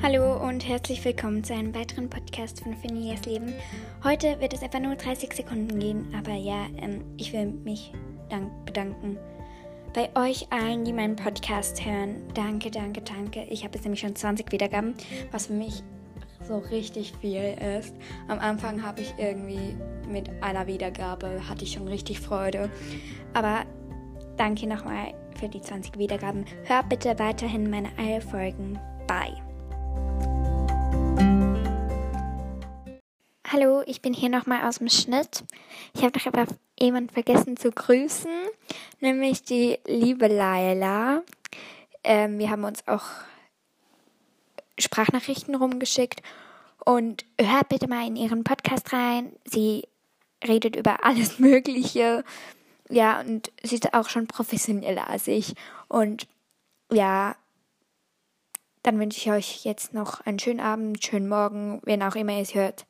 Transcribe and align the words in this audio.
Hallo 0.00 0.36
und 0.36 0.66
herzlich 0.66 1.04
willkommen 1.04 1.42
zu 1.42 1.54
einem 1.54 1.74
weiteren 1.74 2.08
Podcast 2.08 2.62
von 2.62 2.76
Phineas 2.76 3.24
Leben. 3.26 3.52
Heute 4.04 4.40
wird 4.40 4.52
es 4.52 4.62
etwa 4.62 4.78
nur 4.78 4.94
30 4.94 5.32
Sekunden 5.32 5.76
gehen, 5.78 6.14
aber 6.16 6.34
ja, 6.34 6.66
ähm, 6.76 7.04
ich 7.16 7.32
will 7.32 7.46
mich 7.46 7.92
dank 8.30 8.64
bedanken 8.64 9.18
bei 9.94 10.08
euch 10.14 10.46
allen, 10.50 10.84
die 10.84 10.92
meinen 10.92 11.16
Podcast 11.16 11.84
hören. 11.84 12.22
Danke, 12.34 12.70
danke, 12.70 13.00
danke. 13.00 13.42
Ich 13.50 13.64
habe 13.64 13.74
jetzt 13.74 13.82
nämlich 13.82 14.00
schon 14.00 14.14
20 14.14 14.52
Wiedergaben, 14.52 14.94
was 15.32 15.46
für 15.46 15.54
mich 15.54 15.82
so 16.46 16.58
richtig 16.58 17.12
viel 17.20 17.56
ist. 17.78 17.92
Am 18.28 18.38
Anfang 18.38 18.80
habe 18.82 19.00
ich 19.00 19.12
irgendwie 19.18 19.76
mit 20.08 20.30
einer 20.40 20.68
Wiedergabe 20.68 21.40
hatte 21.48 21.64
ich 21.64 21.72
schon 21.72 21.88
richtig 21.88 22.20
Freude. 22.20 22.70
Aber 23.34 23.64
danke 24.36 24.68
nochmal 24.68 25.14
für 25.40 25.48
die 25.48 25.60
20 25.60 25.98
Wiedergaben. 25.98 26.44
Hört 26.64 26.88
bitte 26.88 27.18
weiterhin 27.18 27.68
meine 27.68 27.88
alle 27.98 28.20
Folgen. 28.20 28.78
Bye. 29.08 29.47
Hallo, 33.50 33.82
ich 33.86 34.02
bin 34.02 34.12
hier 34.12 34.28
nochmal 34.28 34.68
aus 34.68 34.76
dem 34.76 34.90
Schnitt. 34.90 35.42
Ich 35.94 36.02
habe 36.02 36.12
doch 36.12 36.26
aber 36.26 36.44
jemand 36.78 37.12
vergessen 37.12 37.56
zu 37.56 37.70
grüßen, 37.70 38.30
nämlich 39.00 39.42
die 39.42 39.78
liebe 39.86 40.26
Laila. 40.26 41.22
Ähm, 42.04 42.38
wir 42.38 42.50
haben 42.50 42.64
uns 42.64 42.86
auch 42.86 43.06
Sprachnachrichten 44.78 45.54
rumgeschickt 45.54 46.20
und 46.84 47.24
hört 47.40 47.70
bitte 47.70 47.88
mal 47.88 48.06
in 48.06 48.16
ihren 48.16 48.44
Podcast 48.44 48.92
rein. 48.92 49.32
Sie 49.46 49.88
redet 50.46 50.76
über 50.76 51.02
alles 51.06 51.38
Mögliche. 51.38 52.24
Ja, 52.90 53.20
und 53.20 53.50
sie 53.62 53.76
ist 53.76 53.94
auch 53.94 54.10
schon 54.10 54.26
professioneller 54.26 55.08
als 55.08 55.26
ich. 55.26 55.54
Und 55.88 56.28
ja, 56.92 57.34
dann 58.82 59.00
wünsche 59.00 59.16
ich 59.16 59.30
euch 59.30 59.64
jetzt 59.64 59.94
noch 59.94 60.20
einen 60.26 60.38
schönen 60.38 60.60
Abend, 60.60 61.02
schönen 61.02 61.30
Morgen, 61.30 61.80
wen 61.84 62.02
auch 62.02 62.14
immer 62.14 62.34
ihr 62.34 62.42
es 62.42 62.54
hört. 62.54 62.84